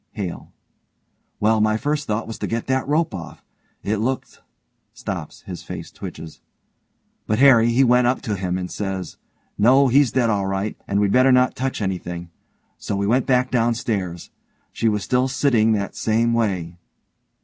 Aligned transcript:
HALE: 0.13 0.51
Well, 1.39 1.61
my 1.61 1.77
first 1.77 2.07
thought 2.07 2.25
was 2.25 2.39
to 2.39 2.47
get 2.47 2.65
that 2.65 2.87
rope 2.87 3.13
off. 3.13 3.43
It 3.83 3.97
looked... 3.97 4.41
(stops, 4.95 5.41
his 5.41 5.61
face 5.61 5.91
twitches)... 5.91 6.41
but 7.27 7.37
Harry, 7.37 7.69
he 7.69 7.83
went 7.83 8.07
up 8.07 8.19
to 8.23 8.35
him, 8.35 8.57
and 8.57 8.67
he 8.67 8.73
said, 8.73 9.05
'No, 9.59 9.89
he's 9.89 10.11
dead 10.11 10.31
all 10.31 10.47
right, 10.47 10.75
and 10.87 10.99
we'd 10.99 11.11
better 11.11 11.31
not 11.31 11.55
touch 11.55 11.83
anything.' 11.83 12.31
So 12.79 12.95
we 12.95 13.05
went 13.05 13.27
back 13.27 13.51
down 13.51 13.75
stairs. 13.75 14.31
She 14.71 14.89
was 14.89 15.03
still 15.03 15.27
sitting 15.27 15.73
that 15.73 15.95
same 15.95 16.33
way. 16.33 16.79